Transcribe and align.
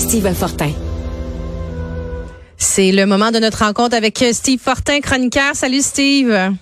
Steve 0.00 0.32
Fortin. 0.32 0.72
C'est 2.56 2.90
le 2.90 3.04
moment 3.04 3.30
de 3.30 3.38
notre 3.38 3.64
rencontre 3.64 3.94
avec 3.94 4.24
Steve 4.32 4.58
Fortin, 4.58 5.00
chroniqueur. 5.00 5.54
Salut 5.54 5.82
Steve. 5.82 6.54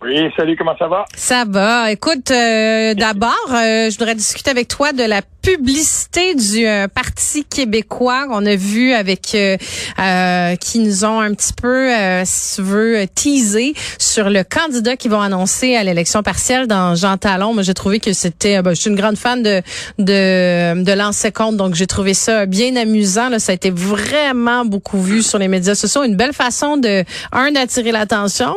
Oui, 0.00 0.14
salut, 0.36 0.56
comment 0.56 0.76
ça 0.78 0.86
va? 0.86 1.06
Ça 1.16 1.44
va. 1.44 1.90
Écoute, 1.90 2.30
euh, 2.30 2.94
d'abord, 2.94 3.34
euh, 3.50 3.90
je 3.90 3.98
voudrais 3.98 4.14
discuter 4.14 4.48
avec 4.48 4.68
toi 4.68 4.92
de 4.92 5.02
la 5.02 5.22
publicité 5.42 6.36
du 6.36 6.64
euh, 6.68 6.86
Parti 6.86 7.44
québécois 7.44 8.28
qu'on 8.28 8.46
a 8.46 8.54
vu 8.54 8.92
avec 8.92 9.22
qui 9.22 10.78
nous 10.78 11.04
ont 11.04 11.20
un 11.20 11.34
petit 11.34 11.52
peu, 11.52 11.90
si 12.24 12.56
tu 12.56 12.62
veux, 12.62 13.06
teasé 13.12 13.74
sur 13.98 14.30
le 14.30 14.44
candidat 14.44 14.96
qu'ils 14.96 15.10
vont 15.10 15.20
annoncer 15.20 15.74
à 15.74 15.82
l'élection 15.82 16.22
partielle 16.22 16.68
dans 16.68 16.94
Jean 16.94 17.16
Talon. 17.16 17.54
Moi, 17.54 17.64
j'ai 17.64 17.74
trouvé 17.74 17.98
que 17.98 18.12
c'était, 18.12 18.62
ben, 18.62 18.74
je 18.74 18.80
suis 18.80 18.90
une 18.90 18.96
grande 18.96 19.16
fan 19.16 19.42
de 19.42 19.62
de, 19.98 20.84
de 20.84 20.92
l'ancien 20.92 21.32
compte, 21.32 21.56
donc 21.56 21.74
j'ai 21.74 21.88
trouvé 21.88 22.14
ça 22.14 22.46
bien 22.46 22.76
amusant. 22.76 23.30
Là. 23.30 23.40
Ça 23.40 23.50
a 23.50 23.54
été 23.56 23.70
vraiment 23.70 24.64
beaucoup 24.64 25.00
vu 25.00 25.22
sur 25.22 25.38
les 25.38 25.48
médias 25.48 25.74
sociaux. 25.74 26.04
Une 26.04 26.16
belle 26.16 26.34
façon 26.34 26.76
de, 26.76 27.04
un, 27.32 27.50
d'attirer 27.50 27.90
l'attention, 27.90 28.54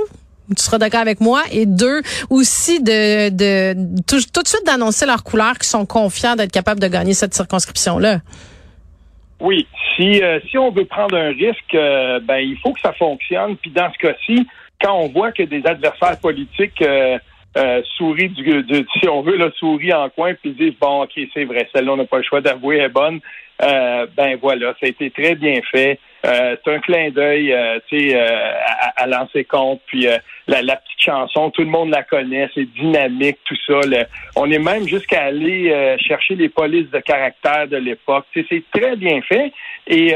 tu 0.56 0.64
seras 0.64 0.78
d'accord 0.78 1.02
avec 1.02 1.22
moi, 1.22 1.42
et 1.52 1.66
deux, 1.66 2.02
aussi 2.30 2.82
de, 2.82 3.30
tout, 4.04 4.18
de 4.18 4.48
suite 4.48 4.66
d'annoncer 4.66 5.06
leurs 5.06 5.24
couleurs 5.24 5.58
qui 5.58 5.68
sont 5.68 5.86
confiants 5.86 6.36
d'être 6.36 6.52
capables 6.52 6.80
de 6.80 6.88
gagner 6.88 7.14
cette 7.14 7.34
circonscription-là. 7.34 8.20
Oui, 9.40 9.68
si 9.96 10.22
euh, 10.22 10.40
si 10.50 10.58
on 10.58 10.72
veut 10.72 10.86
prendre 10.86 11.18
un 11.18 11.30
risque, 11.30 11.74
euh, 11.74 12.20
ben 12.20 12.38
il 12.38 12.58
faut 12.60 12.74
que 12.74 12.80
ça 12.80 12.94
fonctionne. 12.94 13.58
Puis 13.58 13.72
dans 13.72 13.92
ce 13.92 13.98
cas-ci, 13.98 14.48
quand 14.80 14.94
on 14.94 15.08
voit 15.08 15.32
que 15.32 15.44
des 15.44 15.66
adversaires 15.66 16.20
politiques 16.20 16.82
euh, 16.82 17.82
sourient 17.98 18.30
du, 18.30 18.64
si 19.00 19.10
on 19.10 19.22
veut, 19.22 19.38
là, 19.38 19.50
sourient 19.58 19.94
en 19.94 20.10
coin, 20.10 20.34
puis 20.36 20.52
disent 20.52 20.76
bon, 20.80 21.04
ok, 21.04 21.20
c'est 21.34 21.46
vrai, 21.46 21.68
celle-là, 21.74 21.94
on 21.94 21.98
n'a 21.98 22.06
pas 22.06 22.18
le 22.18 22.24
choix 22.24 22.42
d'avouer, 22.42 22.78
elle 22.78 22.86
est 22.86 22.90
bonne. 22.90 23.20
Ben 23.62 24.38
voilà, 24.42 24.74
ça 24.80 24.86
a 24.86 24.90
été 24.90 25.12
très 25.12 25.36
bien 25.36 25.62
fait. 25.72 26.00
Euh, 26.24 26.56
c'est 26.64 26.74
un 26.74 26.80
clin 26.80 27.10
d'œil, 27.10 27.52
euh, 27.52 27.80
tu 27.88 27.98
sais, 27.98 28.16
euh, 28.16 28.54
à, 28.66 29.04
à 29.04 29.08
lancer 29.08 29.44
compte. 29.44 29.82
Puis 29.88 30.06
la, 30.48 30.62
la, 30.62 30.76
petite 30.76 31.00
chanson, 31.00 31.50
tout 31.50 31.62
le 31.64 31.68
monde 31.68 31.90
la 31.90 32.04
connaît, 32.04 32.48
c'est 32.54 32.66
dynamique, 32.66 33.38
tout 33.46 33.56
ça. 33.66 33.80
on 34.36 34.52
est 34.52 34.60
même 34.60 34.88
jusqu'à 34.88 35.24
aller 35.24 35.98
chercher 36.00 36.36
les 36.36 36.50
polices 36.50 36.90
de 36.92 37.00
caractère 37.00 37.68
de 37.68 37.78
l'époque. 37.78 38.26
C'est 38.34 38.64
très 38.72 38.96
bien 38.96 39.22
fait. 39.22 39.52
Et 39.88 40.14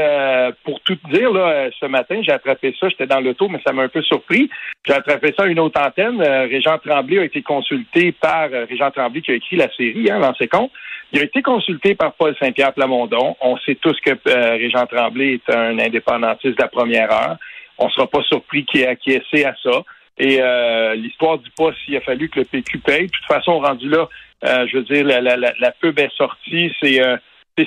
pour 0.64 0.80
tout 0.80 0.98
dire, 1.10 1.32
là, 1.32 1.68
ce 1.78 1.86
matin, 1.86 2.20
j'ai 2.22 2.32
attrapé 2.32 2.74
ça. 2.78 2.88
J'étais 2.88 3.06
dans 3.06 3.20
l'auto, 3.20 3.48
mais 3.48 3.60
ça 3.66 3.72
m'a 3.72 3.82
un 3.82 3.88
peu 3.88 4.02
surpris. 4.02 4.48
J'ai 4.86 4.94
attrapé 4.94 5.34
ça 5.36 5.44
à 5.44 5.46
une 5.46 5.58
autre 5.58 5.80
antenne. 5.80 6.22
Régent 6.22 6.78
Tremblay 6.78 7.18
a 7.18 7.24
été 7.24 7.42
consulté 7.42 8.12
par 8.12 8.50
Régent 8.50 8.90
Tremblay 8.90 9.22
qui 9.22 9.32
a 9.32 9.34
écrit 9.34 9.56
la 9.56 9.70
série, 9.74 10.10
hein, 10.10 10.18
lancer 10.18 10.46
compte. 10.46 10.70
Il 11.12 11.20
a 11.20 11.22
été 11.22 11.40
consulté 11.40 11.94
par 11.94 12.14
Paul 12.14 12.34
Saint-Pierre 12.40 12.74
Plamondon. 12.74 13.36
On 13.40 13.56
sait 13.58 13.76
tous 13.76 13.96
que 14.00 14.10
euh, 14.10 14.50
Régent 14.52 14.86
Tremblay 14.86 15.34
est 15.34 15.54
un 15.54 15.78
indépendantiste 15.78 16.56
de 16.56 16.62
la 16.62 16.68
première 16.68 17.12
heure. 17.12 17.36
On 17.78 17.86
ne 17.86 17.90
sera 17.90 18.06
pas 18.06 18.22
surpris 18.22 18.64
qu'il 18.64 18.80
ait 18.80 18.88
acquiescé 18.88 19.44
à 19.44 19.54
ça. 19.62 19.82
Et 20.18 20.38
euh, 20.40 20.94
l'histoire 20.94 21.38
dit 21.38 21.52
pas 21.56 21.70
s'il 21.84 21.96
a 21.96 22.00
fallu 22.00 22.28
que 22.28 22.40
le 22.40 22.46
PQ 22.46 22.78
paye. 22.78 23.06
De 23.06 23.10
toute 23.10 23.26
façon, 23.26 23.60
rendu 23.60 23.88
là, 23.88 24.08
euh, 24.44 24.66
je 24.70 24.78
veux 24.78 24.84
dire, 24.84 25.04
la, 25.04 25.20
la, 25.20 25.36
la, 25.36 25.70
pub 25.72 25.98
est 25.98 26.14
sortie. 26.16 26.72
C'est 26.80 27.02
euh, 27.02 27.16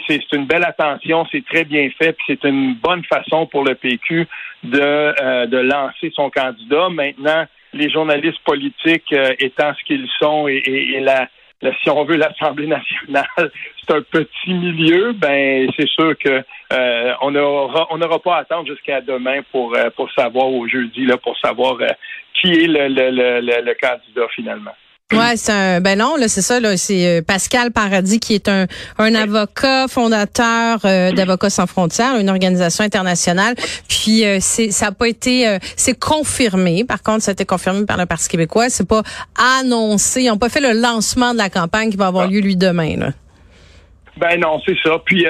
c'est 0.08 0.22
une 0.34 0.46
belle 0.46 0.66
attention, 0.66 1.26
c'est 1.32 1.44
très 1.46 1.64
bien 1.64 1.90
fait, 1.98 2.14
puis 2.14 2.26
c'est 2.28 2.48
une 2.48 2.76
bonne 2.76 3.04
façon 3.06 3.48
pour 3.48 3.64
le 3.64 3.74
PQ 3.74 4.28
de, 4.64 5.46
de 5.48 5.58
lancer 5.58 6.12
son 6.14 6.30
candidat. 6.30 6.90
Maintenant, 6.90 7.46
les 7.74 7.90
journalistes 7.90 8.40
politiques 8.46 9.12
étant 9.40 9.74
ce 9.74 9.84
qu'ils 9.86 10.08
sont 10.20 10.48
et, 10.48 10.62
et 10.64 11.00
la, 11.00 11.28
si 11.62 11.90
on 11.90 12.06
veut 12.06 12.16
l'Assemblée 12.16 12.68
nationale, 12.68 13.28
c'est 13.38 13.94
un 13.94 14.02
petit 14.02 14.54
milieu, 14.54 15.14
ben 15.14 15.70
c'est 15.78 15.90
sûr 15.90 16.18
que 16.18 16.44
euh, 16.74 17.14
on 17.22 17.32
n'aura 17.32 17.88
on 17.90 17.98
n'aura 17.98 18.20
pas 18.20 18.38
à 18.38 18.40
attendre 18.40 18.68
jusqu'à 18.68 19.02
demain 19.02 19.42
pour 19.52 19.76
euh, 19.76 19.90
pour 19.96 20.12
savoir 20.12 20.48
au 20.48 20.68
jeudi 20.68 21.06
là 21.06 21.18
pour 21.18 21.38
savoir 21.40 21.78
euh, 21.82 21.88
qui 22.34 22.52
est 22.54 22.68
le, 22.68 22.88
le, 22.88 23.12
le, 23.12 23.62
le 23.62 23.74
candidat 23.74 24.28
finalement. 24.36 24.76
Ouais, 25.12 25.38
c'est 25.38 25.52
un 25.52 25.82
ben 25.82 25.98
non 25.98 26.18
là 26.18 26.28
c'est 26.28 26.44
ça 26.44 26.60
là 26.60 26.78
c'est 26.78 27.08
euh, 27.08 27.22
Pascal 27.28 27.72
Paradis 27.72 28.20
qui 28.20 28.36
est 28.36 28.48
un 28.48 28.68
un 29.00 29.16
avocat 29.16 29.88
fondateur 29.88 30.78
euh, 30.86 31.12
d'avocats 31.12 31.50
sans 31.50 31.66
frontières, 31.66 32.18
une 32.20 32.30
organisation 32.30 32.84
internationale. 32.84 33.56
Puis 33.90 34.24
euh, 34.24 34.38
c'est 34.40 34.70
ça 34.70 34.88
a 34.88 34.92
pas 34.92 35.08
été 35.08 35.58
c'est 35.76 36.00
confirmé. 36.00 36.84
Par 36.88 37.02
contre, 37.02 37.24
ça 37.24 37.32
a 37.32 37.34
été 37.34 37.44
confirmé 37.44 37.88
par 37.88 37.98
le 37.98 38.06
Parti 38.06 38.30
québécois, 38.30 38.70
c'est 38.70 38.88
pas 38.88 39.02
annoncé, 39.60 40.22
ils 40.22 40.28
n'ont 40.28 40.38
pas 40.38 40.50
fait 40.50 40.62
le 40.62 40.80
lancement 40.80 41.34
de 41.34 41.40
la 41.40 41.50
campagne 41.50 41.90
qui 41.90 41.98
va 41.98 42.06
avoir 42.06 42.26
ah. 42.26 42.32
lieu 42.32 42.42
lui 42.42 42.56
demain 42.56 42.96
là. 42.96 43.10
Ben 44.18 44.40
non, 44.40 44.62
c'est 44.66 44.78
ça. 44.84 45.00
Puis, 45.04 45.26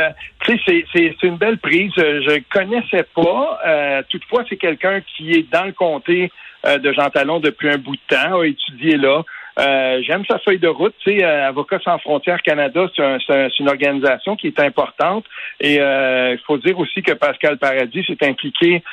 tu 0.45 0.57
sais, 0.65 0.83
c'est 0.93 1.15
une 1.21 1.37
belle 1.37 1.59
prise. 1.59 1.91
Je 1.95 2.41
connaissais 2.51 3.05
pas. 3.15 4.03
toutefois, 4.09 4.43
c'est 4.49 4.57
quelqu'un 4.57 5.01
qui 5.15 5.31
est 5.31 5.51
dans 5.51 5.65
le 5.65 5.73
comté 5.73 6.31
de 6.65 6.93
Jean 6.93 7.11
Talon 7.11 7.39
depuis 7.39 7.69
un 7.69 7.77
bout 7.77 7.95
de 7.95 8.15
temps, 8.15 8.39
a 8.39 8.45
étudié 8.45 8.97
là. 8.97 9.23
Euh, 9.57 10.01
j'aime 10.03 10.23
sa 10.25 10.39
feuille 10.39 10.59
de 10.59 10.67
route. 10.67 10.93
Tu 10.99 11.17
sais, 11.17 11.23
euh, 11.23 11.47
Avocats 11.47 11.79
sans 11.83 11.97
frontières 11.99 12.41
Canada, 12.41 12.87
c'est 12.95 13.59
une 13.59 13.69
organisation 13.69 14.35
qui 14.35 14.47
est 14.47 14.59
importante. 14.59 15.25
Et 15.59 15.81
euh, 15.81 16.33
il 16.33 16.39
faut 16.45 16.57
dire 16.57 16.77
aussi 16.79 17.01
que 17.01 17.13
Pascal 17.13 17.57
Paradis 17.57 18.05
s'est 18.05 18.25
impliqué 18.25 18.83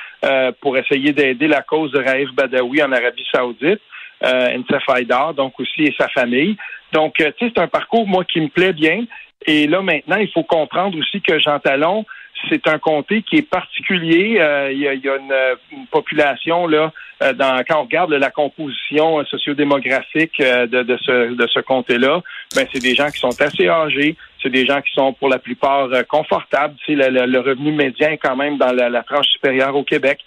pour 0.61 0.77
essayer 0.77 1.13
d'aider 1.13 1.47
la 1.47 1.63
cause 1.63 1.93
de 1.93 1.99
Raif 1.99 2.31
Badawi 2.33 2.83
en 2.83 2.93
Arabie 2.93 3.27
Saoudite. 3.33 3.81
Euh, 4.25 4.63
Faidar, 4.89 5.35
donc 5.35 5.61
aussi 5.61 5.85
et 5.85 5.95
sa 5.99 6.09
famille. 6.09 6.57
Donc, 6.93 7.15
tu 7.15 7.25
sais, 7.25 7.35
c'est 7.39 7.59
un 7.59 7.69
parcours, 7.69 8.07
moi, 8.07 8.25
qui 8.25 8.41
me 8.41 8.49
plaît 8.49 8.73
bien. 8.73 9.05
Et 9.47 9.67
là, 9.67 9.83
maintenant, 9.83 10.17
il 10.17 10.31
faut 10.33 10.43
comprendre 10.43 10.99
aussi 10.99 11.21
que 11.21 11.39
Jean 11.39 11.59
Talon, 11.59 12.05
c'est 12.49 12.67
un 12.69 12.79
comté 12.79 13.23
qui 13.23 13.37
est 13.37 13.49
particulier. 13.49 14.39
Euh, 14.41 14.71
il, 14.73 14.81
y 14.81 14.89
a, 14.89 14.93
une, 14.93 15.87
population 15.91 16.67
là, 16.67 16.93
euh, 17.23 17.33
dans, 17.33 17.63
quand 17.67 17.81
on 17.81 17.85
regarde 17.85 18.13
la 18.13 18.31
composition 18.31 19.25
sociodémographique 19.25 20.39
euh, 20.41 20.67
de, 20.67 20.83
de, 20.83 20.97
ce, 20.99 21.35
de 21.35 21.47
ce 21.47 21.61
comté-là, 21.61 22.23
ben 22.55 22.67
c'est 22.73 22.83
des 22.83 22.95
gens 22.95 23.11
qui 23.11 23.19
sont 23.19 23.41
assez 23.41 23.69
âgés, 23.69 24.17
c'est 24.43 24.51
des 24.51 24.67
gens 24.67 24.81
qui 24.81 24.93
sont 24.93 25.13
pour 25.13 25.29
la 25.29 25.39
plupart 25.39 25.89
confortables. 26.09 26.75
Tu 26.85 26.95
le, 26.95 27.27
le, 27.27 27.41
revenu 27.41 27.73
médian 27.73 28.11
est 28.11 28.19
quand 28.19 28.37
même 28.37 28.59
dans 28.59 28.73
la, 28.73 28.89
la 28.89 29.03
tranche 29.03 29.27
supérieure 29.29 29.75
au 29.75 29.83
Québec. 29.83 30.21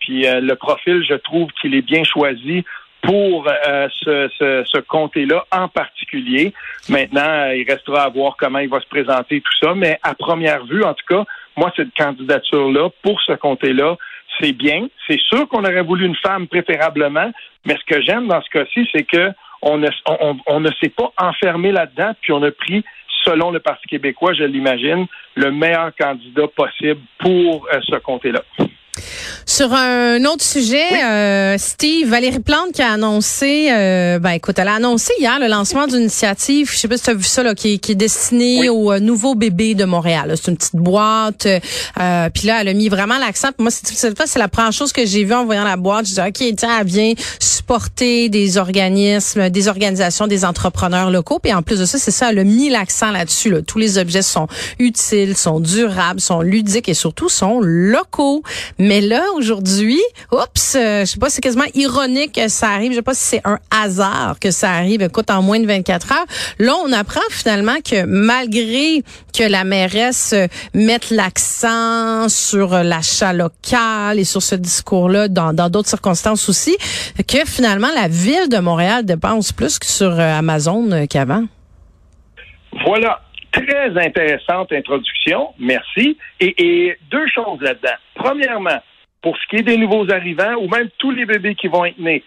puis 0.00 0.24
le 0.26 0.54
profil, 0.54 1.04
je 1.08 1.14
trouve 1.14 1.50
qu'il 1.60 1.74
est 1.74 1.82
bien 1.82 2.04
choisi 2.04 2.64
pour 3.04 3.46
euh, 3.46 3.88
ce, 4.02 4.28
ce, 4.38 4.64
ce 4.64 4.78
comté-là 4.78 5.44
en 5.52 5.68
particulier. 5.68 6.52
Maintenant, 6.88 7.50
il 7.50 7.64
restera 7.68 8.04
à 8.04 8.08
voir 8.08 8.36
comment 8.38 8.58
il 8.58 8.68
va 8.68 8.80
se 8.80 8.86
présenter 8.86 9.40
tout 9.40 9.52
ça, 9.60 9.74
mais 9.74 9.98
à 10.02 10.14
première 10.14 10.64
vue, 10.64 10.84
en 10.84 10.94
tout 10.94 11.06
cas, 11.08 11.24
moi, 11.56 11.72
cette 11.76 11.94
candidature-là, 11.94 12.88
pour 13.02 13.20
ce 13.22 13.32
comté-là, 13.32 13.96
c'est 14.40 14.52
bien. 14.52 14.88
C'est 15.06 15.20
sûr 15.20 15.46
qu'on 15.48 15.64
aurait 15.64 15.82
voulu 15.82 16.06
une 16.06 16.16
femme 16.16 16.48
préférablement, 16.48 17.30
mais 17.66 17.76
ce 17.76 17.94
que 17.94 18.02
j'aime 18.02 18.26
dans 18.26 18.42
ce 18.42 18.50
cas-ci, 18.50 18.88
c'est 18.92 19.04
que 19.04 19.30
on 19.62 19.78
ne, 19.78 19.88
on 20.46 20.60
ne 20.60 20.70
s'est 20.80 20.90
pas 20.90 21.10
enfermé 21.16 21.72
là-dedans, 21.72 22.12
puis 22.20 22.32
on 22.32 22.42
a 22.42 22.50
pris, 22.50 22.84
selon 23.24 23.50
le 23.50 23.60
Parti 23.60 23.86
québécois, 23.86 24.34
je 24.34 24.44
l'imagine, 24.44 25.06
le 25.36 25.50
meilleur 25.50 25.90
candidat 25.98 26.48
possible 26.48 27.00
pour 27.18 27.66
euh, 27.72 27.80
ce 27.88 27.96
comté-là. 27.96 28.42
Sur 29.46 29.72
un 29.72 30.24
autre 30.24 30.44
sujet, 30.44 31.02
euh, 31.04 31.56
Steve, 31.58 32.08
Valérie 32.08 32.40
Plante 32.40 32.72
qui 32.72 32.82
a 32.82 32.92
annoncé, 32.92 33.68
euh, 33.70 34.18
ben 34.18 34.30
écoute, 34.30 34.58
elle 34.58 34.68
a 34.68 34.74
annoncé 34.74 35.12
hier 35.18 35.38
le 35.38 35.46
lancement 35.48 35.86
d'une 35.86 36.00
initiative, 36.02 36.70
je 36.72 36.78
sais 36.78 36.88
pas 36.88 36.96
si 36.96 37.04
tu 37.04 37.10
as 37.10 37.14
vu 37.14 37.24
ça, 37.24 37.42
là, 37.42 37.54
qui, 37.54 37.78
qui 37.78 37.92
est 37.92 37.96
destinée 37.96 38.68
aux 38.68 38.92
euh, 38.92 39.00
nouveaux 39.00 39.34
bébés 39.34 39.74
de 39.74 39.84
Montréal. 39.84 40.34
C'est 40.36 40.50
une 40.50 40.56
petite 40.56 40.76
boîte, 40.76 41.46
euh, 41.46 42.28
puis 42.34 42.46
là, 42.46 42.60
elle 42.60 42.68
a 42.68 42.72
mis 42.74 42.88
vraiment 42.88 43.18
l'accent. 43.18 43.48
Moi, 43.58 43.70
c'est- 43.70 43.86
cette 43.94 44.16
fois, 44.16 44.26
c'est 44.26 44.38
la 44.38 44.48
première 44.48 44.72
chose 44.72 44.92
que 44.92 45.04
j'ai 45.06 45.24
vue 45.24 45.34
en 45.34 45.44
voyant 45.44 45.64
la 45.64 45.76
boîte. 45.76 46.06
Je 46.08 46.14
dis, 46.14 46.20
ok, 46.20 46.56
tiens, 46.56 46.78
elle 46.80 46.86
vient 46.86 47.12
supporter 47.38 48.28
des 48.28 48.58
organismes, 48.58 49.48
des 49.50 49.68
organisations, 49.68 50.26
des 50.26 50.44
entrepreneurs 50.44 51.10
locaux. 51.10 51.38
Puis 51.38 51.52
en 51.52 51.62
plus 51.62 51.78
de 51.80 51.84
ça, 51.84 51.98
c'est 51.98 52.10
ça, 52.10 52.30
elle 52.30 52.38
a 52.40 52.44
mis 52.44 52.68
l'accent 52.70 53.10
là-dessus. 53.10 53.50
Là. 53.50 53.62
Tous 53.62 53.78
les 53.78 53.98
objets 53.98 54.22
sont 54.22 54.48
utiles, 54.78 55.36
sont 55.36 55.60
durables, 55.60 56.20
sont 56.20 56.40
ludiques 56.42 56.88
et 56.88 56.94
surtout 56.94 57.28
sont 57.28 57.60
locaux. 57.62 58.42
Mais 58.78 59.00
là, 59.00 59.23
aujourd'hui, 59.34 60.00
oups, 60.32 60.74
euh, 60.76 61.00
je 61.00 61.04
sais 61.04 61.18
pas, 61.18 61.30
c'est 61.30 61.40
quasiment 61.40 61.64
ironique 61.74 62.32
que 62.32 62.48
ça 62.48 62.68
arrive. 62.68 62.92
Je 62.92 62.96
sais 62.96 63.02
pas 63.02 63.14
si 63.14 63.24
c'est 63.24 63.40
un 63.44 63.58
hasard 63.70 64.36
que 64.40 64.50
ça 64.50 64.70
arrive, 64.70 65.02
écoute, 65.02 65.30
en 65.30 65.42
moins 65.42 65.60
de 65.60 65.66
24 65.66 66.12
heures. 66.12 66.26
Là, 66.58 66.74
on 66.84 66.92
apprend 66.92 67.20
finalement 67.30 67.76
que 67.84 68.04
malgré 68.04 69.02
que 69.36 69.48
la 69.48 69.64
mairesse 69.64 70.32
euh, 70.32 70.46
mette 70.74 71.10
l'accent 71.10 72.28
sur 72.28 72.74
euh, 72.74 72.82
l'achat 72.82 73.32
local 73.32 74.18
et 74.18 74.24
sur 74.24 74.42
ce 74.42 74.54
discours-là 74.54 75.28
dans 75.28 75.52
d'autres 75.70 75.88
circonstances 75.88 76.48
aussi, 76.48 76.76
que 77.26 77.44
finalement 77.46 77.88
la 77.94 78.08
ville 78.08 78.48
de 78.50 78.58
Montréal 78.58 79.04
dépense 79.04 79.52
plus 79.52 79.78
que 79.78 79.86
sur 79.86 80.18
Amazon 80.18 81.06
qu'avant. 81.08 81.44
Voilà. 82.84 83.20
Très 83.52 83.96
intéressante 84.04 84.72
introduction. 84.72 85.54
Merci. 85.60 86.18
Et 86.40 86.96
deux 87.10 87.26
choses 87.28 87.60
là-dedans. 87.60 87.96
Premièrement, 88.16 88.80
pour 89.24 89.38
ce 89.38 89.46
qui 89.48 89.56
est 89.56 89.62
des 89.62 89.78
nouveaux 89.78 90.12
arrivants 90.12 90.54
ou 90.60 90.68
même 90.68 90.90
tous 90.98 91.10
les 91.10 91.24
bébés 91.24 91.54
qui 91.54 91.68
vont 91.68 91.86
être 91.86 91.98
nés, 91.98 92.22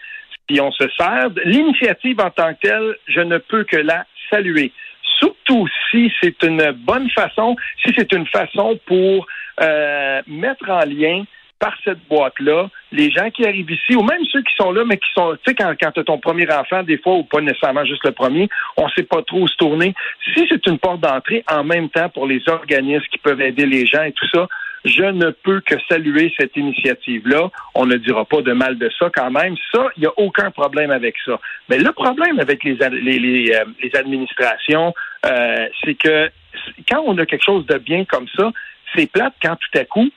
si 0.50 0.60
on 0.60 0.72
se 0.72 0.90
sert, 0.98 1.30
l'initiative 1.46 2.20
en 2.20 2.32
tant 2.32 2.56
que 2.56 2.68
telle, 2.68 2.96
je 3.08 3.22
ne 3.22 3.38
peux 3.38 3.64
que 3.66 3.78
la 3.78 4.04
saluer. 4.32 4.72
Surtout 5.20 5.68
si 5.92 6.12
c'est 6.20 6.42
une 6.42 6.72
bonne 6.72 7.08
façon, 7.12 7.56
si 7.86 7.94
c'est 7.96 8.12
une 8.14 8.26
façon 8.26 8.80
pour 8.88 9.28
euh, 9.62 10.22
mettre 10.26 10.68
en 10.72 10.86
lien 10.86 11.24
par 11.60 11.76
cette 11.84 12.00
boîte-là, 12.10 12.70
les 12.92 13.12
gens 13.12 13.30
qui 13.30 13.46
arrivent 13.46 13.70
ici, 13.70 13.96
ou 13.96 14.02
même 14.02 14.24
ceux 14.32 14.42
qui 14.42 14.54
sont 14.60 14.72
là, 14.72 14.84
mais 14.84 14.98
qui 14.98 15.10
sont, 15.14 15.36
tu 15.36 15.52
sais, 15.52 15.56
quand, 15.56 15.74
quand 15.80 15.92
tu 15.92 16.00
as 16.00 16.04
ton 16.04 16.18
premier 16.18 16.52
enfant, 16.52 16.82
des 16.82 16.98
fois, 16.98 17.14
ou 17.14 17.24
pas 17.24 17.42
nécessairement 17.42 17.86
juste 17.86 18.06
le 18.06 18.12
premier, 18.12 18.50
on 18.76 18.90
sait 18.90 19.04
pas 19.04 19.22
trop 19.22 19.42
où 19.42 19.48
se 19.48 19.56
tourner. 19.58 19.94
Si 20.34 20.48
c'est 20.50 20.66
une 20.68 20.80
porte 20.80 21.02
d'entrée, 21.02 21.44
en 21.52 21.64
même 21.64 21.90
temps, 21.90 22.10
pour 22.10 22.26
les 22.26 22.42
organismes 22.48 23.06
qui 23.12 23.18
peuvent 23.20 23.42
aider 23.42 23.66
les 23.66 23.86
gens 23.86 24.04
et 24.04 24.12
tout 24.12 24.28
ça, 24.34 24.48
je 24.86 25.04
ne 25.04 25.32
peux 25.32 25.62
que 25.62 25.76
saluer 25.90 26.34
cette 26.38 26.56
initiative-là. 26.56 27.50
On 27.76 27.86
ne 27.86 27.96
dira 27.96 28.26
pas 28.26 28.42
de 28.42 28.54
mal 28.54 28.78
de 28.78 28.90
ça 28.98 29.10
quand 29.14 29.32
même. 29.32 29.56
Ça, 29.74 29.88
il 29.98 30.02
n'y 30.02 30.08
a 30.08 30.14
aucun 30.18 30.52
problème 30.52 30.92
avec 30.92 31.16
ça. 31.26 31.40
Mais 31.70 31.78
le 31.78 31.92
problème 31.92 32.40
avec 32.40 32.64
les, 32.64 32.78
euh, 32.82 34.00
administrations, 34.00 34.94
euh, 35.26 35.68
c'est 35.84 35.96
que 35.96 36.30
quand 36.90 37.04
on 37.06 37.18
a 37.18 37.26
quelque 37.26 37.46
chose 37.46 37.66
de 37.66 37.78
bien 37.78 38.06
comme 38.06 38.28
ça, 38.36 38.52
c'est 38.96 39.12
plate 39.12 39.34
quand 39.42 39.56
tout 39.56 39.80
à 39.80 39.86
coup, 39.86 40.10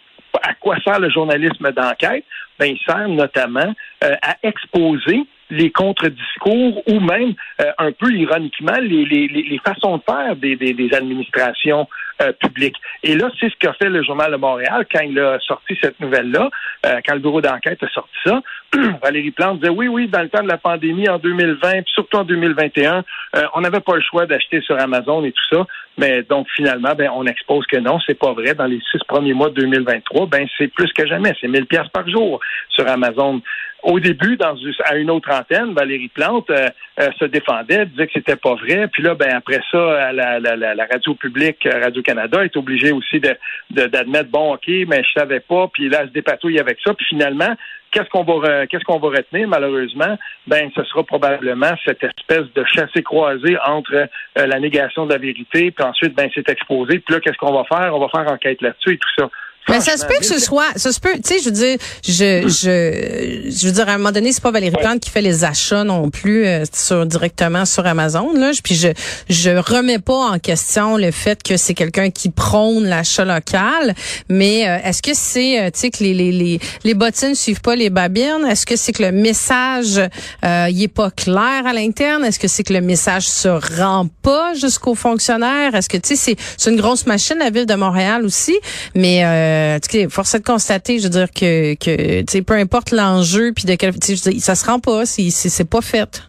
à 0.42 0.54
quoi 0.54 0.76
sert 0.80 1.00
le 1.00 1.10
journalisme 1.10 1.72
d'enquête? 1.72 2.24
Ben, 2.58 2.66
il 2.66 2.78
sert 2.86 3.08
notamment 3.08 3.74
euh, 4.04 4.14
à 4.22 4.36
exposer 4.42 5.26
les 5.50 5.70
contre-discours 5.70 6.82
ou 6.88 7.00
même, 7.00 7.34
euh, 7.60 7.72
un 7.78 7.92
peu 7.92 8.10
ironiquement, 8.12 8.78
les, 8.80 9.04
les, 9.04 9.28
les 9.28 9.60
façons 9.64 9.98
de 9.98 10.02
faire 10.02 10.36
des, 10.36 10.56
des, 10.56 10.74
des 10.74 10.94
administrations 10.94 11.86
euh, 12.22 12.32
publiques. 12.32 12.76
Et 13.02 13.14
là, 13.14 13.30
c'est 13.40 13.48
ce 13.48 13.56
qu'a 13.56 13.72
fait 13.72 13.88
le 13.88 14.02
Journal 14.02 14.30
de 14.30 14.36
Montréal 14.36 14.84
quand 14.92 15.00
il 15.00 15.18
a 15.18 15.38
sorti 15.40 15.74
cette 15.80 15.98
nouvelle-là, 16.00 16.50
euh, 16.84 17.00
quand 17.06 17.14
le 17.14 17.20
bureau 17.20 17.40
d'enquête 17.40 17.82
a 17.82 17.88
sorti 17.88 18.14
ça. 18.24 18.42
Valérie 19.02 19.30
Plante 19.30 19.60
disait 19.60 19.72
oui, 19.72 19.88
oui, 19.88 20.06
dans 20.06 20.20
le 20.20 20.28
temps 20.28 20.42
de 20.42 20.48
la 20.48 20.58
pandémie 20.58 21.08
en 21.08 21.18
2020, 21.18 21.82
puis 21.82 21.92
surtout 21.94 22.18
en 22.18 22.24
2021, 22.24 23.04
euh, 23.36 23.42
on 23.54 23.62
n'avait 23.62 23.80
pas 23.80 23.94
le 23.94 24.02
choix 24.02 24.26
d'acheter 24.26 24.60
sur 24.60 24.78
Amazon 24.78 25.24
et 25.24 25.32
tout 25.32 25.56
ça. 25.56 25.66
Mais 26.00 26.22
donc 26.22 26.46
finalement, 26.56 26.94
ben, 26.94 27.10
on 27.14 27.26
expose 27.26 27.66
que 27.66 27.76
non, 27.76 27.98
c'est 28.06 28.18
pas 28.18 28.32
vrai. 28.32 28.54
Dans 28.54 28.64
les 28.64 28.80
six 28.90 28.98
premiers 29.06 29.34
mois 29.34 29.50
de 29.50 29.54
2023, 29.56 30.26
ben 30.28 30.46
c'est 30.56 30.68
plus 30.68 30.90
que 30.94 31.06
jamais. 31.06 31.34
C'est 31.40 31.48
1000 31.48 31.66
pièces 31.66 31.88
par 31.92 32.08
jour 32.08 32.40
sur 32.70 32.88
Amazon. 32.88 33.42
Au 33.82 34.00
début, 34.00 34.36
dans 34.36 34.56
à 34.84 34.96
une 34.96 35.10
autre 35.10 35.30
antenne, 35.30 35.74
Valérie 35.74 36.08
Plante 36.08 36.48
euh, 36.50 36.68
euh, 37.00 37.08
se 37.18 37.26
défendait, 37.26 37.84
disait 37.86 38.06
que 38.06 38.12
c'était 38.14 38.36
pas 38.36 38.54
vrai. 38.54 38.88
Puis 38.88 39.02
là, 39.02 39.14
ben 39.14 39.30
après 39.34 39.60
ça, 39.70 40.08
à 40.08 40.12
la, 40.12 40.38
la, 40.40 40.56
la, 40.56 40.86
radio 40.90 41.14
publique, 41.14 41.66
euh, 41.66 41.80
Radio 41.82 42.02
Canada, 42.02 42.44
est 42.44 42.56
obligée 42.56 42.92
aussi 42.92 43.20
de 43.20 43.36
de- 43.70 43.86
d'admettre 43.86 44.30
bon, 44.30 44.54
ok, 44.54 44.68
mais 44.88 45.02
je 45.02 45.20
savais 45.20 45.40
pas. 45.40 45.68
Puis 45.72 45.90
là, 45.90 45.98
elle 46.02 46.08
se 46.08 46.12
dépatouille 46.14 46.58
avec 46.58 46.78
ça. 46.82 46.94
Puis 46.94 47.06
finalement, 47.10 47.54
qu'est-ce 47.90 48.08
qu'on 48.08 48.24
va 48.24 48.66
qu'est-ce 48.66 48.84
qu'on 48.84 48.98
va 48.98 49.08
retenir 49.08 49.48
malheureusement? 49.48 50.16
Ben, 50.46 50.70
ce 50.74 50.84
sera 50.84 51.02
probablement 51.04 51.72
cette 51.84 52.02
espèce 52.02 52.52
de 52.54 52.64
chassé 52.64 53.02
croisé 53.02 53.56
entre 53.66 53.94
euh, 53.94 54.06
la 54.46 54.60
négation 54.60 55.06
de 55.06 55.12
la 55.12 55.18
vérité, 55.18 55.70
puis 55.70 55.84
ensuite, 55.84 56.14
ben, 56.14 56.30
c'est 56.34 56.48
exposé. 56.48 56.98
Puis 57.00 57.14
là, 57.14 57.20
qu'est-ce 57.20 57.38
qu'on 57.38 57.52
va 57.52 57.64
faire? 57.64 57.94
On 57.94 58.00
va 58.00 58.08
faire 58.08 58.30
enquête 58.32 58.62
là-dessus 58.62 58.94
et 58.94 58.98
tout 58.98 59.10
ça. 59.18 59.30
Mais 59.70 59.80
ça 59.80 59.96
se 59.96 60.04
peut 60.04 60.18
que 60.18 60.26
ce 60.26 60.38
soit, 60.38 60.66
ça 60.76 60.92
se 60.92 61.00
peut, 61.00 61.14
tu 61.14 61.34
sais, 61.34 61.38
je 61.40 61.44
veux 61.46 61.50
dire, 61.50 61.78
je, 62.04 62.48
je, 62.48 63.50
je 63.50 63.66
veux 63.66 63.72
dire, 63.72 63.88
à 63.88 63.92
un 63.92 63.98
moment 63.98 64.12
donné, 64.12 64.32
c'est 64.32 64.42
pas 64.42 64.50
Valérie 64.50 64.76
Plante 64.76 65.00
qui 65.00 65.10
fait 65.10 65.20
les 65.22 65.44
achats 65.44 65.84
non 65.84 66.10
plus 66.10 66.46
euh, 66.46 66.64
sur 66.72 67.06
directement 67.06 67.64
sur 67.64 67.86
Amazon, 67.86 68.32
là. 68.34 68.50
Puis 68.62 68.74
je, 68.74 68.88
je 69.28 69.50
remets 69.50 69.98
pas 69.98 70.32
en 70.32 70.38
question 70.38 70.96
le 70.96 71.10
fait 71.10 71.42
que 71.42 71.56
c'est 71.56 71.74
quelqu'un 71.74 72.10
qui 72.10 72.30
prône 72.30 72.84
l'achat 72.84 73.24
local, 73.24 73.94
mais 74.28 74.68
euh, 74.68 74.78
est-ce 74.84 75.02
que 75.02 75.12
c'est, 75.14 75.60
euh, 75.60 75.70
tu 75.70 75.80
sais, 75.80 75.90
que 75.90 76.02
les, 76.02 76.14
les, 76.14 76.32
les, 76.32 76.60
les 76.84 76.94
bottines 76.94 77.34
suivent 77.34 77.60
pas 77.60 77.76
les 77.76 77.90
babines? 77.90 78.46
Est-ce 78.48 78.66
que 78.66 78.76
c'est 78.76 78.92
que 78.92 79.02
le 79.02 79.12
message, 79.12 79.98
euh, 80.44 80.66
il 80.70 80.82
est 80.82 80.88
pas 80.88 81.10
clair 81.10 81.66
à 81.66 81.72
l'interne? 81.72 82.24
Est-ce 82.24 82.38
que 82.38 82.48
c'est 82.48 82.62
que 82.62 82.72
le 82.72 82.80
message 82.80 83.28
se 83.28 83.48
rend 83.48 84.08
pas 84.22 84.54
jusqu'aux 84.54 84.94
fonctionnaires? 84.94 85.74
Est-ce 85.74 85.88
que, 85.88 85.96
tu 85.96 86.10
sais, 86.10 86.16
c'est, 86.16 86.36
c'est 86.56 86.70
une 86.70 86.80
grosse 86.80 87.06
machine, 87.06 87.36
la 87.38 87.50
ville 87.50 87.66
de 87.66 87.74
Montréal 87.74 88.24
aussi, 88.24 88.58
mais 88.94 89.22
euh, 89.60 90.08
force 90.08 90.34
est 90.34 90.40
de 90.40 90.44
constater, 90.44 90.98
je 90.98 91.04
veux 91.04 91.10
dire 91.10 91.30
que, 91.30 91.74
tu 91.74 92.24
sais, 92.28 92.42
peu 92.42 92.54
importe 92.54 92.90
l'enjeu, 92.90 93.52
puis 93.54 93.64
de 93.64 93.74
quel, 93.74 93.92
ça 94.40 94.54
se 94.54 94.66
rend 94.66 94.80
pas, 94.80 95.06
c'est, 95.06 95.30
c'est, 95.30 95.68
pas 95.68 95.80
fait. 95.80 96.28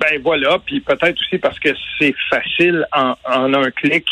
Ben 0.00 0.20
voilà, 0.22 0.58
puis 0.64 0.80
peut-être 0.80 1.18
aussi 1.20 1.38
parce 1.38 1.58
que 1.58 1.70
c'est 1.98 2.14
facile 2.30 2.86
en 2.92 3.54
un 3.54 3.70
clic 3.70 4.06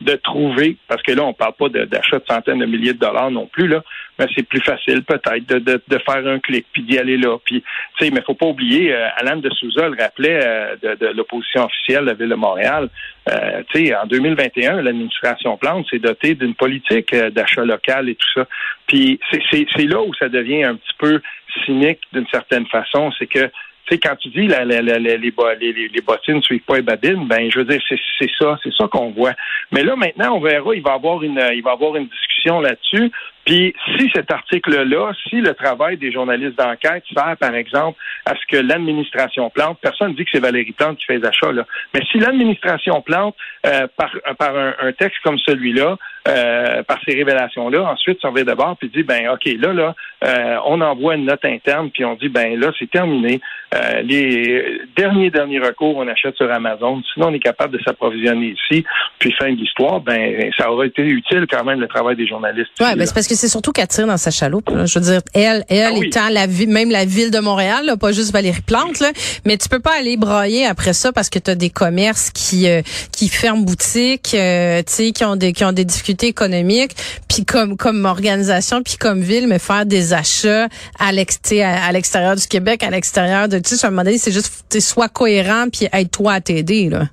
de 0.00 0.14
trouver, 0.16 0.76
parce 0.88 1.02
que 1.02 1.12
là, 1.12 1.24
on 1.24 1.32
parle 1.32 1.54
pas 1.54 1.68
d'achat 1.68 2.18
de, 2.18 2.24
centaines 2.28 2.58
de 2.58 2.66
milliers 2.66 2.92
de 2.92 2.98
dollars 2.98 3.30
non 3.30 3.46
plus, 3.46 3.66
là, 3.66 3.82
mais 4.18 4.26
c'est 4.34 4.46
plus 4.46 4.60
facile 4.60 5.02
peut-être 5.04 5.46
de, 5.46 5.58
de, 5.58 5.82
de 5.88 5.98
faire 5.98 6.26
un 6.26 6.38
clic 6.38 6.66
puis 6.72 6.82
d'y 6.82 6.98
aller 6.98 7.16
là. 7.16 7.38
Puis, 7.44 7.62
tu 7.96 8.04
sais, 8.04 8.10
mais 8.10 8.22
faut 8.22 8.34
pas 8.34 8.46
oublier, 8.46 8.92
euh, 8.92 9.08
Alain 9.16 9.36
de 9.36 9.50
Souza 9.50 9.88
le 9.88 9.96
rappelait 10.00 10.40
euh, 10.44 10.76
de, 10.82 11.06
l'opposition 11.08 11.64
officielle 11.64 12.02
de 12.02 12.10
la 12.10 12.14
Ville 12.14 12.28
de 12.28 12.34
Montréal. 12.34 12.88
Euh, 13.30 13.62
tu 13.72 13.86
sais, 13.86 13.96
en 13.96 14.06
2021, 14.06 14.82
l'administration 14.82 15.56
Plante 15.56 15.86
s'est 15.88 15.98
dotée 15.98 16.34
d'une 16.34 16.54
politique 16.54 17.12
euh, 17.14 17.30
d'achat 17.30 17.64
local 17.64 18.08
et 18.08 18.14
tout 18.14 18.28
ça. 18.34 18.46
Puis 18.86 19.18
c'est- 19.50 19.86
là 19.86 20.02
où 20.02 20.12
ça 20.14 20.28
devient 20.28 20.64
un 20.64 20.74
petit 20.74 20.94
peu 20.98 21.20
cynique 21.64 22.00
d'une 22.12 22.26
certaine 22.26 22.66
façon, 22.66 23.12
c'est 23.18 23.26
que 23.26 23.50
sais, 23.94 23.98
quand 23.98 24.16
tu 24.16 24.28
dis 24.28 24.46
la, 24.46 24.64
la, 24.64 24.82
la, 24.82 24.98
les, 24.98 25.18
les, 25.18 25.88
les, 25.88 26.00
bottines 26.00 26.36
ne 26.36 26.40
suivent 26.42 26.62
pas 26.62 26.76
les 26.76 26.82
babines, 26.82 27.26
ben 27.26 27.50
je 27.50 27.58
veux 27.58 27.64
dire, 27.64 27.80
c'est 27.88 28.30
ça, 28.38 28.58
c'est 28.62 28.72
ça 28.72 28.88
qu'on 28.88 29.10
voit. 29.10 29.34
Mais 29.72 29.82
là, 29.82 29.96
maintenant, 29.96 30.36
on 30.36 30.40
verra, 30.40 30.74
il 30.74 30.82
va 30.82 30.94
avoir 30.94 31.22
une 31.22 31.40
il 31.54 31.62
va 31.62 31.72
avoir 31.72 31.96
une 31.96 32.06
discussion 32.06 32.60
là-dessus. 32.60 33.10
Puis 33.46 33.74
si 33.96 34.10
cet 34.12 34.32
article-là, 34.32 35.12
si 35.28 35.36
le 35.36 35.54
travail 35.54 35.96
des 35.96 36.10
journalistes 36.10 36.58
d'enquête 36.58 37.04
sert, 37.14 37.36
par 37.38 37.54
exemple, 37.54 37.96
à 38.24 38.34
ce 38.34 38.44
que 38.48 38.60
l'administration 38.60 39.48
Plante, 39.50 39.78
personne 39.80 40.10
ne 40.10 40.16
dit 40.16 40.24
que 40.24 40.30
c'est 40.32 40.40
Valérie 40.40 40.72
Plante 40.72 40.98
qui 40.98 41.06
fait 41.06 41.18
les 41.18 41.26
achats, 41.26 41.52
là, 41.52 41.64
mais 41.94 42.00
si 42.10 42.18
l'administration 42.18 43.00
Plante, 43.02 43.36
euh, 43.64 43.86
par, 43.96 44.10
par 44.36 44.56
un, 44.56 44.74
un 44.80 44.92
texte 44.92 45.18
comme 45.22 45.38
celui-là, 45.38 45.96
euh, 46.28 46.82
par 46.82 46.98
ces 47.06 47.14
révélations-là, 47.14 47.84
ensuite 47.84 48.18
surveille 48.18 48.44
d'abord 48.44 48.76
puis 48.76 48.88
dit, 48.88 49.04
ben 49.04 49.28
OK, 49.28 49.44
là, 49.60 49.72
là, 49.72 49.94
euh, 50.24 50.56
on 50.64 50.80
envoie 50.80 51.14
une 51.14 51.26
note 51.26 51.44
interne, 51.44 51.90
puis 51.90 52.04
on 52.04 52.14
dit, 52.14 52.28
ben 52.28 52.58
là, 52.58 52.72
c'est 52.78 52.90
terminé. 52.90 53.40
Euh, 53.74 54.02
les 54.02 54.80
derniers, 54.96 55.30
derniers 55.30 55.60
recours, 55.60 55.96
on 55.96 56.08
achète 56.08 56.34
sur 56.36 56.50
Amazon. 56.50 57.00
Sinon, 57.12 57.28
on 57.28 57.34
est 57.34 57.38
capable 57.38 57.78
de 57.78 57.82
s'approvisionner 57.84 58.56
ici, 58.56 58.84
puis 59.20 59.32
fin 59.32 59.52
de 59.52 59.56
l'histoire, 59.56 60.00
ben 60.00 60.50
ça 60.58 60.72
aurait 60.72 60.88
été 60.88 61.02
utile 61.02 61.46
quand 61.48 61.62
même 61.62 61.80
le 61.80 61.86
travail 61.86 62.16
des 62.16 62.26
journalistes. 62.26 62.72
Ben 62.80 62.96
parce 62.96 63.28
que 63.28 63.34
c'est 63.36 63.48
surtout 63.48 63.72
qu'elle 63.72 63.86
tire 63.88 64.06
dans 64.06 64.16
sa 64.16 64.30
chaloupe. 64.30 64.68
là. 64.70 64.86
Je 64.86 64.98
veux 64.98 65.04
dire, 65.04 65.20
elle, 65.34 65.64
elle 65.68 65.92
Ah 65.94 65.98
oui. 65.98 66.06
étant 66.08 66.28
la 66.30 66.46
vi- 66.46 66.66
même 66.66 66.90
la 66.90 67.04
ville 67.04 67.30
de 67.30 67.38
Montréal, 67.38 67.84
là, 67.86 67.96
pas 67.96 68.12
juste 68.12 68.32
Valérie 68.32 68.60
Plante, 68.62 68.98
là, 69.00 69.12
mais 69.44 69.56
tu 69.58 69.68
peux 69.68 69.80
pas 69.80 69.92
aller 69.98 70.16
brailler 70.16 70.66
après 70.66 70.92
ça 70.92 71.12
parce 71.12 71.28
que 71.28 71.38
tu 71.38 71.50
as 71.50 71.54
des 71.54 71.70
commerces 71.70 72.30
qui 72.30 72.68
euh, 72.68 72.82
qui 73.12 73.28
ferment 73.28 73.62
boutique, 73.62 74.32
euh, 74.34 74.82
tu 74.86 74.92
sais, 74.92 75.12
qui 75.12 75.24
ont 75.24 75.36
des 75.36 75.52
qui 75.52 75.64
ont 75.64 75.72
des 75.72 75.84
difficultés 75.84 76.26
économiques, 76.28 76.96
puis 77.28 77.44
comme 77.44 77.76
comme 77.76 78.04
organisation, 78.04 78.82
puis 78.82 78.96
comme 78.96 79.20
ville, 79.20 79.46
mais 79.46 79.58
faire 79.58 79.86
des 79.86 80.12
achats 80.12 80.68
à 80.98 81.12
l'extérieur 81.12 82.36
du 82.36 82.46
Québec, 82.46 82.82
à 82.82 82.90
l'extérieur 82.90 83.48
de, 83.48 83.58
tu 83.58 83.76
sais, 83.76 83.84
à 83.84 83.88
un 83.88 83.90
moment 83.90 84.04
donné, 84.04 84.18
c'est 84.18 84.32
juste, 84.32 84.50
sois 84.80 85.08
cohérent 85.08 85.66
puis 85.72 85.88
aide-toi 85.92 86.32
à 86.32 86.40
t'aider 86.40 86.88
là. 86.90 87.08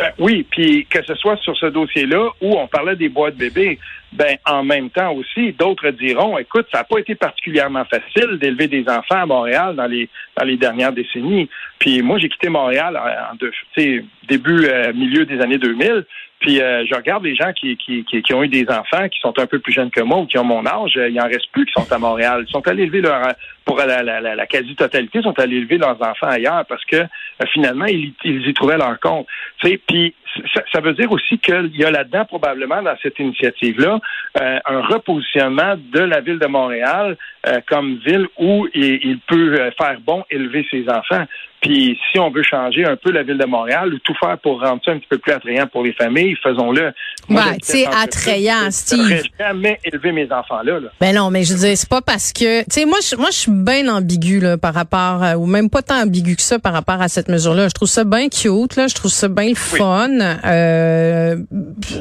Ben 0.00 0.12
oui, 0.18 0.46
puis 0.48 0.86
que 0.88 1.02
ce 1.04 1.14
soit 1.16 1.36
sur 1.38 1.56
ce 1.56 1.66
dossier-là 1.66 2.28
où 2.40 2.56
on 2.56 2.68
parlait 2.68 2.94
des 2.94 3.08
boîtes 3.08 3.36
bébés, 3.36 3.78
ben 4.12 4.36
en 4.46 4.62
même 4.62 4.90
temps 4.90 5.12
aussi, 5.12 5.52
d'autres 5.52 5.90
diront, 5.90 6.38
écoute, 6.38 6.66
ça 6.72 6.78
n'a 6.78 6.84
pas 6.84 6.98
été 6.98 7.16
particulièrement 7.16 7.84
facile 7.84 8.38
d'élever 8.38 8.68
des 8.68 8.88
enfants 8.88 9.22
à 9.22 9.26
Montréal 9.26 9.74
dans 9.74 9.86
les 9.86 10.08
dans 10.36 10.44
les 10.44 10.56
dernières 10.56 10.92
décennies. 10.92 11.48
Puis 11.80 12.00
moi, 12.02 12.18
j'ai 12.18 12.28
quitté 12.28 12.48
Montréal 12.48 12.96
en, 12.96 13.34
en 13.34 13.88
début, 14.28 14.66
euh, 14.66 14.92
milieu 14.92 15.24
des 15.24 15.40
années 15.40 15.58
2000. 15.58 16.04
Puis 16.40 16.60
euh, 16.60 16.84
je 16.86 16.94
regarde 16.94 17.24
les 17.24 17.34
gens 17.34 17.52
qui, 17.52 17.76
qui, 17.76 18.04
qui, 18.04 18.34
ont 18.34 18.44
eu 18.44 18.48
des 18.48 18.66
enfants 18.68 19.08
qui 19.08 19.18
sont 19.20 19.36
un 19.38 19.46
peu 19.46 19.58
plus 19.58 19.72
jeunes 19.72 19.90
que 19.90 20.00
moi 20.00 20.18
ou 20.18 20.26
qui 20.26 20.38
ont 20.38 20.44
mon 20.44 20.64
âge, 20.66 20.96
euh, 20.96 21.08
il 21.08 21.20
en 21.20 21.24
reste 21.24 21.50
plus 21.50 21.66
qui 21.66 21.72
sont 21.72 21.92
à 21.92 21.98
Montréal. 21.98 22.44
Ils 22.46 22.50
sont 22.50 22.66
allés 22.68 22.84
élever 22.84 23.00
leur 23.00 23.20
pour 23.64 23.76
la, 23.76 24.02
la, 24.02 24.20
la, 24.20 24.46
quasi-totalité, 24.46 25.20
sont 25.20 25.38
allés 25.38 25.56
élever 25.56 25.78
leurs 25.78 26.00
enfants 26.00 26.28
ailleurs 26.28 26.64
parce 26.66 26.84
que 26.84 27.04
finalement, 27.46 27.86
ils, 27.86 28.12
ils, 28.24 28.48
y 28.48 28.54
trouvaient 28.54 28.76
leur 28.76 28.98
compte. 29.00 29.26
Puis 29.60 30.14
ça, 30.54 30.62
ça, 30.72 30.80
veut 30.80 30.94
dire 30.94 31.10
aussi 31.10 31.38
qu'il 31.38 31.76
y 31.76 31.84
a 31.84 31.90
là-dedans, 31.90 32.24
probablement, 32.24 32.82
dans 32.82 32.96
cette 33.02 33.18
initiative-là, 33.18 34.00
euh, 34.40 34.58
un 34.64 34.80
repositionnement 34.82 35.74
de 35.76 36.00
la 36.00 36.20
ville 36.20 36.38
de 36.38 36.46
Montréal 36.46 37.16
euh, 37.46 37.60
comme 37.66 37.98
ville 38.04 38.26
où 38.38 38.68
il, 38.74 39.00
il, 39.04 39.18
peut 39.20 39.60
euh, 39.60 39.70
faire 39.72 39.98
bon 40.00 40.24
élever 40.30 40.66
ses 40.70 40.88
enfants. 40.88 41.24
Puis 41.60 41.98
si 42.10 42.18
on 42.18 42.30
veut 42.30 42.42
changer 42.42 42.84
un 42.84 42.96
peu 42.96 43.10
la 43.10 43.22
ville 43.22 43.38
de 43.38 43.46
Montréal 43.46 43.92
ou 43.92 43.98
tout 43.98 44.14
faire 44.20 44.38
pour 44.38 44.60
rendre 44.60 44.80
ça 44.84 44.92
un 44.92 44.98
petit 44.98 45.08
peu 45.08 45.18
plus 45.18 45.32
attrayant 45.32 45.66
pour 45.66 45.82
les 45.82 45.92
familles, 45.92 46.36
faisons-le. 46.42 46.92
Ouais, 47.28 47.58
c'est 47.62 47.86
attrayant, 47.86 48.70
Steve. 48.70 49.06
Je 49.08 49.14
ne 49.14 49.22
jamais 49.38 49.78
élever 49.84 50.12
mes 50.12 50.30
enfants 50.32 50.62
là. 50.62 50.78
Ben 51.00 51.14
non, 51.14 51.30
mais 51.30 51.44
je 51.44 51.54
veux 51.54 51.60
dire, 51.60 51.76
c'est 51.76 51.88
pas 51.88 52.00
parce 52.00 52.32
que, 52.32 52.60
tu 52.62 52.66
sais, 52.70 52.84
moi, 52.84 52.98
je, 53.02 53.16
moi, 53.16 53.28
je 53.30 53.36
suis 53.36 53.52
bien 53.52 53.88
ambigu 53.88 54.40
là 54.40 54.56
par 54.56 54.74
rapport, 54.74 55.22
ou 55.38 55.46
même 55.46 55.68
pas 55.68 55.82
tant 55.82 56.02
ambigu 56.02 56.36
que 56.36 56.42
ça 56.42 56.58
par 56.58 56.72
rapport 56.72 57.00
à 57.00 57.08
cette 57.08 57.28
mesure-là. 57.28 57.68
Je 57.68 57.74
trouve 57.74 57.88
ça 57.88 58.04
bien 58.04 58.28
cute, 58.28 58.76
là. 58.76 58.86
Je 58.86 58.94
trouve 58.94 59.10
ça 59.10 59.28
bien 59.28 59.48
le 59.48 59.54
fun. 59.54 60.08
Euh, 60.44 61.36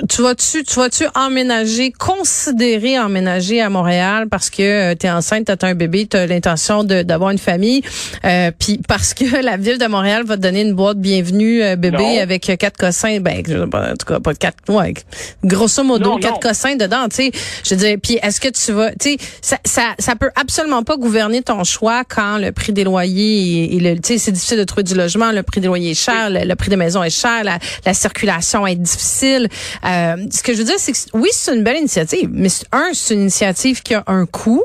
tu 0.09 0.21
vas-tu, 0.21 0.63
tu 0.63 0.75
vas-tu 0.75 1.05
emménager, 1.15 1.91
considérer 1.91 2.99
emménager 2.99 3.61
à 3.61 3.69
Montréal 3.69 4.27
parce 4.29 4.49
que 4.49 4.93
tu 4.93 5.07
es 5.07 5.11
enceinte, 5.11 5.45
tu 5.45 5.65
as 5.65 5.69
un 5.69 5.75
bébé, 5.75 6.07
tu 6.07 6.17
as 6.17 6.27
l'intention 6.27 6.83
d'avoir 6.83 7.31
une 7.31 7.37
famille, 7.37 7.81
euh, 8.25 8.51
puis 8.57 8.79
parce 8.87 9.13
que 9.13 9.41
la 9.47 9.55
ville 9.55 9.77
de 9.77 9.87
Montréal 9.87 10.25
va 10.25 10.35
te 10.35 10.41
donner 10.41 10.61
une 10.61 10.73
boîte 10.73 10.97
bienvenue 10.97 11.63
euh, 11.63 11.77
bébé 11.77 12.19
avec 12.19 12.41
quatre 12.59 12.75
cossins, 12.75 13.21
ben 13.21 13.39
en 13.39 13.95
tout 13.95 14.05
cas 14.05 14.19
pas 14.19 14.33
quatre, 14.33 14.57
ouais, 14.67 14.93
grosso 15.41 15.83
modo 15.83 16.17
quatre 16.17 16.41
cossins 16.41 16.75
dedans, 16.75 17.07
tu 17.09 17.15
sais. 17.15 17.31
Je 17.63 17.73
veux 17.73 17.79
dire, 17.79 17.97
puis 18.03 18.19
est-ce 18.21 18.41
que 18.41 18.49
tu 18.49 18.73
vas, 18.73 18.91
tu 18.91 19.11
sais, 19.11 19.17
ça, 19.41 19.57
ça, 19.63 19.95
ça 19.99 20.17
peut 20.17 20.31
absolument 20.35 20.83
pas 20.83 20.97
gouverner 20.97 21.41
ton 21.43 21.63
choix 21.63 22.03
quand 22.03 22.37
le 22.39 22.51
prix 22.51 22.73
des 22.73 22.83
loyers 22.83 23.73
et, 23.73 23.79
le, 23.79 23.95
tu 23.95 24.01
sais, 24.03 24.17
c'est 24.17 24.33
difficile 24.33 24.57
de 24.57 24.65
trouver 24.65 24.83
du 24.83 24.95
logement, 24.95 25.31
le 25.31 25.43
prix 25.43 25.61
des 25.61 25.67
loyers 25.67 25.91
est 25.91 25.93
cher, 25.93 26.29
le, 26.29 26.55
prix 26.55 26.69
des 26.69 26.75
maisons 26.75 27.01
est 27.01 27.09
cher, 27.09 27.45
la, 27.45 27.57
la 27.85 27.93
circulation 27.93 28.67
est 28.67 28.75
difficile. 28.75 29.47
Euh, 29.85 30.17
ce 30.29 30.43
que 30.43 30.51
je 30.51 30.57
veux 30.57 30.65
dire, 30.65 30.75
c'est 30.77 30.91
que 30.91 30.97
oui, 31.13 31.29
c'est 31.31 31.55
une 31.55 31.63
belle 31.63 31.77
initiative, 31.77 32.27
mais 32.33 32.49
un, 32.73 32.89
c'est 32.91 33.13
une 33.13 33.21
initiative 33.21 33.81
qui 33.81 33.93
a 33.93 34.03
un 34.07 34.25
coût. 34.25 34.61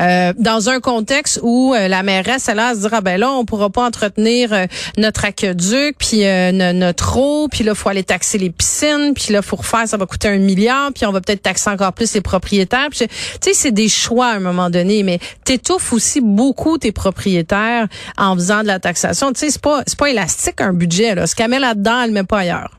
Euh, 0.00 0.32
dans 0.38 0.70
un 0.70 0.80
contexte 0.80 1.38
où 1.42 1.74
euh, 1.74 1.86
la 1.86 2.02
mairesse 2.02 2.48
elle 2.48 2.60
a 2.60 2.74
se 2.74 2.80
dire 2.80 2.94
ah 2.94 3.02
ben 3.02 3.20
là 3.20 3.30
on 3.30 3.44
pourra 3.44 3.68
pas 3.68 3.84
entretenir 3.84 4.50
euh, 4.54 4.64
notre 4.96 5.26
aqueduc 5.26 5.96
puis 5.98 6.24
notre 6.52 7.18
eau 7.18 7.46
puis 7.48 7.62
là 7.62 7.74
faut 7.74 7.90
aller 7.90 8.02
taxer 8.02 8.38
les 8.38 8.48
piscines 8.48 9.12
puis 9.14 9.34
là 9.34 9.42
faut 9.42 9.56
refaire 9.56 9.86
ça 9.86 9.98
va 9.98 10.06
coûter 10.06 10.28
un 10.28 10.38
milliard 10.38 10.92
puis 10.94 11.04
on 11.04 11.12
va 11.12 11.20
peut-être 11.20 11.42
taxer 11.42 11.68
encore 11.68 11.92
plus 11.92 12.14
les 12.14 12.22
propriétaires 12.22 12.88
tu 12.90 13.04
sais 13.06 13.52
c'est 13.52 13.70
des 13.70 13.90
choix 13.90 14.28
à 14.28 14.36
un 14.36 14.40
moment 14.40 14.70
donné 14.70 15.02
mais 15.02 15.18
t'étouffes 15.44 15.92
aussi 15.92 16.22
beaucoup 16.22 16.78
tes 16.78 16.92
propriétaires 16.92 17.86
en 18.16 18.34
faisant 18.34 18.62
de 18.62 18.68
la 18.68 18.78
taxation 18.78 19.30
tu 19.34 19.40
sais 19.40 19.50
c'est 19.50 19.62
pas 19.62 19.82
c'est 19.86 19.98
pas 19.98 20.08
élastique 20.08 20.62
un 20.62 20.72
budget 20.72 21.14
là 21.14 21.26
ce 21.26 21.36
qu'elle 21.36 21.50
met 21.50 21.58
là-dedans 21.58 22.04
elle 22.04 22.12
met 22.12 22.24
pas 22.24 22.38
ailleurs 22.38 22.78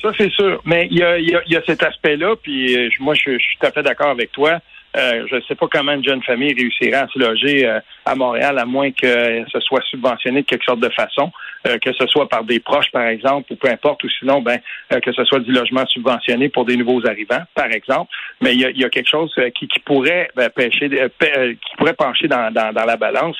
ça, 0.00 0.12
c'est 0.16 0.30
sûr. 0.30 0.62
Mais 0.64 0.86
il 0.92 0.98
y 0.98 1.02
a, 1.02 1.18
y, 1.18 1.34
a, 1.34 1.42
y 1.48 1.56
a, 1.56 1.62
cet 1.66 1.82
aspect-là, 1.82 2.36
puis 2.40 2.88
moi, 3.00 3.14
je, 3.14 3.32
je, 3.32 3.38
suis 3.38 3.58
tout 3.58 3.66
à 3.66 3.72
fait 3.72 3.82
d'accord 3.82 4.10
avec 4.10 4.30
toi. 4.30 4.60
Euh, 4.96 5.26
je 5.30 5.36
ne 5.36 5.40
sais 5.42 5.54
pas 5.54 5.66
comment 5.70 5.92
une 5.92 6.04
jeune 6.04 6.22
famille 6.22 6.54
réussira 6.54 7.00
à 7.00 7.08
se 7.08 7.18
loger 7.18 7.66
euh, 7.66 7.80
à 8.06 8.14
Montréal, 8.14 8.58
à 8.58 8.64
moins 8.64 8.90
que 8.90 9.44
ce 9.52 9.60
soit 9.60 9.82
subventionné 9.82 10.42
de 10.42 10.46
quelque 10.46 10.64
sorte 10.64 10.80
de 10.80 10.88
façon, 10.88 11.30
euh, 11.66 11.78
que 11.78 11.92
ce 11.92 12.06
soit 12.06 12.28
par 12.28 12.44
des 12.44 12.60
proches, 12.60 12.90
par 12.92 13.06
exemple, 13.06 13.52
ou 13.52 13.56
peu 13.56 13.68
importe, 13.68 14.02
ou 14.04 14.08
sinon, 14.18 14.40
ben, 14.40 14.58
que 14.90 15.12
ce 15.12 15.24
soit 15.24 15.40
du 15.40 15.52
logement 15.52 15.86
subventionné 15.86 16.48
pour 16.48 16.64
des 16.64 16.76
nouveaux 16.76 17.06
arrivants, 17.06 17.42
par 17.54 17.66
exemple. 17.66 18.10
Mais 18.40 18.54
il 18.54 18.60
y 18.60 18.84
a, 18.84 18.88
quelque 18.88 19.08
chose 19.08 19.34
qui, 19.54 19.68
pourrait 19.84 20.28
ben, 20.36 20.50
pêcher, 20.50 20.88
qui 20.88 21.76
pourrait 21.76 21.94
pencher 21.94 22.28
dans, 22.28 22.52
dans, 22.52 22.72
dans 22.72 22.84
la 22.84 22.96
balance, 22.96 23.36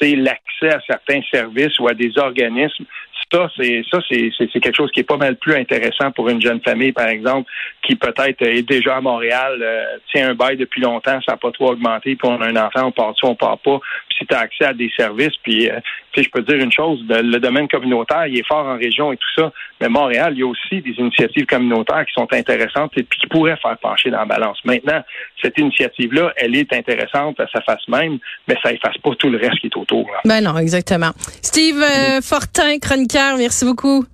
c'est 0.00 0.16
l'accès 0.16 0.70
à 0.70 0.80
certains 0.86 1.20
services 1.30 1.78
ou 1.78 1.88
à 1.88 1.94
des 1.94 2.18
organismes 2.18 2.84
ça, 3.32 3.48
c'est 3.56 3.82
ça, 3.90 3.98
c'est 4.08 4.60
quelque 4.60 4.76
chose 4.76 4.90
qui 4.92 5.00
est 5.00 5.04
pas 5.04 5.16
mal 5.16 5.36
plus 5.36 5.54
intéressant 5.54 6.10
pour 6.12 6.28
une 6.28 6.40
jeune 6.40 6.60
famille, 6.60 6.92
par 6.92 7.08
exemple, 7.08 7.50
qui 7.82 7.96
peut-être 7.96 8.42
est 8.42 8.62
déjà 8.62 8.96
à 8.96 9.00
Montréal, 9.00 9.58
euh, 9.60 9.84
tient 10.12 10.30
un 10.30 10.34
bail 10.34 10.56
depuis 10.56 10.80
longtemps, 10.80 11.18
ça 11.24 11.32
n'a 11.32 11.36
pas 11.36 11.50
trop 11.50 11.72
augmenté, 11.72 12.14
puis 12.16 12.28
on 12.28 12.40
a 12.40 12.46
un 12.46 12.56
enfant, 12.56 12.86
on 12.86 12.92
part 12.92 13.12
dessus, 13.12 13.26
on 13.26 13.34
part 13.34 13.58
pas. 13.58 13.78
Puis 14.08 14.18
si 14.18 14.26
tu 14.26 14.34
as 14.34 14.40
accès 14.40 14.64
à 14.64 14.74
des 14.74 14.90
services, 14.96 15.36
puis 15.42 15.70
euh, 15.70 15.80
je 16.16 16.28
peux 16.28 16.42
te 16.42 16.52
dire 16.52 16.62
une 16.62 16.72
chose, 16.72 17.02
le 17.08 17.38
communautaire, 17.68 18.26
il 18.26 18.38
est 18.38 18.46
fort 18.46 18.66
en 18.66 18.76
région 18.76 19.12
et 19.12 19.16
tout 19.16 19.40
ça, 19.42 19.52
mais 19.80 19.88
Montréal, 19.88 20.32
il 20.34 20.40
y 20.40 20.42
a 20.42 20.46
aussi 20.46 20.80
des 20.80 20.94
initiatives 20.98 21.46
communautaires 21.46 22.04
qui 22.06 22.12
sont 22.14 22.28
intéressantes 22.32 22.92
et 22.96 23.04
qui 23.04 23.26
pourraient 23.28 23.58
faire 23.60 23.76
pencher 23.78 24.10
dans 24.10 24.18
la 24.18 24.24
balance. 24.24 24.58
Maintenant, 24.64 25.02
cette 25.40 25.58
initiative-là, 25.58 26.32
elle 26.36 26.56
est 26.56 26.72
intéressante 26.72 27.40
à 27.40 27.46
sa 27.48 27.60
face 27.62 27.86
même, 27.88 28.18
mais 28.48 28.56
ça 28.62 28.72
efface 28.72 28.98
pas 28.98 29.14
tout 29.16 29.30
le 29.30 29.38
reste 29.38 29.60
qui 29.60 29.66
est 29.66 29.76
autour. 29.76 30.10
Ben 30.24 30.42
non, 30.42 30.56
exactement. 30.58 31.10
Steve 31.42 31.82
euh, 31.82 32.20
Fortin, 32.20 32.78
chroniqueur, 32.78 33.36
merci 33.36 33.64
beaucoup. 33.64 34.04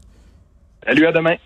Salut, 0.86 1.06
à 1.06 1.12
demain. 1.12 1.36